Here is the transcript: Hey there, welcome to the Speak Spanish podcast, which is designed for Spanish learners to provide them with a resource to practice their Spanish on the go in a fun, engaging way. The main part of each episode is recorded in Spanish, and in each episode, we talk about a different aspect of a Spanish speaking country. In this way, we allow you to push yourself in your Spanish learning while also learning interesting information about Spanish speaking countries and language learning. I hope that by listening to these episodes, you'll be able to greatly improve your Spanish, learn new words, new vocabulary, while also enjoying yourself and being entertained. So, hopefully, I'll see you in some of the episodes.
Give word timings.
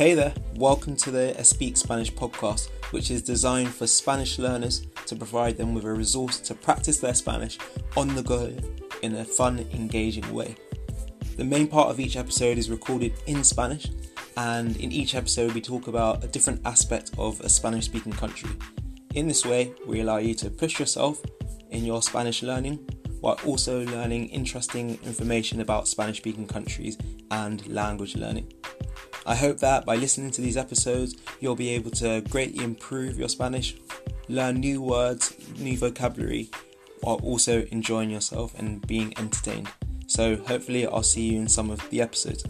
Hey 0.00 0.14
there, 0.14 0.32
welcome 0.56 0.96
to 0.96 1.10
the 1.10 1.34
Speak 1.44 1.76
Spanish 1.76 2.10
podcast, 2.10 2.70
which 2.90 3.10
is 3.10 3.20
designed 3.20 3.68
for 3.68 3.86
Spanish 3.86 4.38
learners 4.38 4.86
to 5.04 5.14
provide 5.14 5.58
them 5.58 5.74
with 5.74 5.84
a 5.84 5.92
resource 5.92 6.40
to 6.40 6.54
practice 6.54 6.96
their 7.00 7.12
Spanish 7.12 7.58
on 7.98 8.14
the 8.14 8.22
go 8.22 8.50
in 9.02 9.16
a 9.16 9.26
fun, 9.26 9.58
engaging 9.74 10.32
way. 10.32 10.56
The 11.36 11.44
main 11.44 11.66
part 11.66 11.90
of 11.90 12.00
each 12.00 12.16
episode 12.16 12.56
is 12.56 12.70
recorded 12.70 13.12
in 13.26 13.44
Spanish, 13.44 13.88
and 14.38 14.74
in 14.78 14.90
each 14.90 15.14
episode, 15.14 15.52
we 15.52 15.60
talk 15.60 15.86
about 15.86 16.24
a 16.24 16.28
different 16.28 16.62
aspect 16.64 17.10
of 17.18 17.38
a 17.42 17.50
Spanish 17.50 17.84
speaking 17.84 18.12
country. 18.12 18.48
In 19.14 19.28
this 19.28 19.44
way, 19.44 19.74
we 19.86 20.00
allow 20.00 20.16
you 20.16 20.34
to 20.36 20.48
push 20.48 20.80
yourself 20.80 21.20
in 21.72 21.84
your 21.84 22.00
Spanish 22.00 22.42
learning 22.42 22.76
while 23.20 23.38
also 23.44 23.84
learning 23.84 24.28
interesting 24.30 24.98
information 25.04 25.60
about 25.60 25.88
Spanish 25.88 26.16
speaking 26.16 26.46
countries 26.46 26.96
and 27.30 27.66
language 27.66 28.16
learning. 28.16 28.50
I 29.30 29.36
hope 29.36 29.58
that 29.58 29.86
by 29.86 29.94
listening 29.94 30.32
to 30.32 30.40
these 30.40 30.56
episodes, 30.56 31.14
you'll 31.38 31.54
be 31.54 31.68
able 31.68 31.92
to 31.92 32.20
greatly 32.22 32.64
improve 32.64 33.16
your 33.16 33.28
Spanish, 33.28 33.76
learn 34.28 34.58
new 34.58 34.82
words, 34.82 35.36
new 35.56 35.78
vocabulary, 35.78 36.50
while 37.02 37.20
also 37.22 37.62
enjoying 37.66 38.10
yourself 38.10 38.58
and 38.58 38.84
being 38.88 39.16
entertained. 39.18 39.68
So, 40.08 40.34
hopefully, 40.34 40.84
I'll 40.84 41.04
see 41.04 41.28
you 41.32 41.38
in 41.38 41.48
some 41.48 41.70
of 41.70 41.78
the 41.90 42.02
episodes. 42.02 42.42